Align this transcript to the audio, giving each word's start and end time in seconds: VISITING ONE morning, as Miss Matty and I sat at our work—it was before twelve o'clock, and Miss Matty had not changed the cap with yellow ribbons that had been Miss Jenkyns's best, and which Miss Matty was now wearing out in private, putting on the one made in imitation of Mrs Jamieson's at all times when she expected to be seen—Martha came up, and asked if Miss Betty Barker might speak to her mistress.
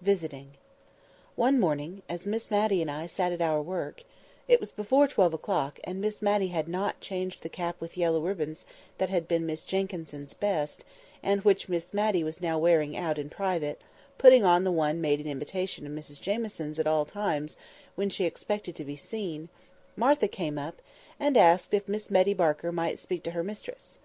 VISITING 0.00 0.52
ONE 1.36 1.60
morning, 1.60 2.00
as 2.08 2.26
Miss 2.26 2.50
Matty 2.50 2.80
and 2.80 2.90
I 2.90 3.06
sat 3.06 3.30
at 3.30 3.42
our 3.42 3.60
work—it 3.60 4.58
was 4.58 4.72
before 4.72 5.06
twelve 5.06 5.34
o'clock, 5.34 5.78
and 5.84 6.00
Miss 6.00 6.22
Matty 6.22 6.48
had 6.48 6.66
not 6.66 7.02
changed 7.02 7.42
the 7.42 7.50
cap 7.50 7.78
with 7.78 7.98
yellow 7.98 8.18
ribbons 8.22 8.64
that 8.96 9.10
had 9.10 9.28
been 9.28 9.44
Miss 9.44 9.66
Jenkyns's 9.66 10.32
best, 10.32 10.82
and 11.22 11.42
which 11.42 11.68
Miss 11.68 11.92
Matty 11.92 12.24
was 12.24 12.40
now 12.40 12.58
wearing 12.58 12.96
out 12.96 13.18
in 13.18 13.28
private, 13.28 13.82
putting 14.16 14.42
on 14.46 14.64
the 14.64 14.72
one 14.72 14.98
made 15.02 15.20
in 15.20 15.26
imitation 15.26 15.86
of 15.86 15.92
Mrs 15.92 16.18
Jamieson's 16.22 16.78
at 16.78 16.86
all 16.86 17.04
times 17.04 17.58
when 17.94 18.08
she 18.08 18.24
expected 18.24 18.74
to 18.76 18.86
be 18.86 18.96
seen—Martha 18.96 20.26
came 20.28 20.56
up, 20.56 20.80
and 21.20 21.36
asked 21.36 21.74
if 21.74 21.86
Miss 21.86 22.08
Betty 22.08 22.32
Barker 22.32 22.72
might 22.72 22.98
speak 22.98 23.22
to 23.24 23.32
her 23.32 23.44
mistress. 23.44 23.98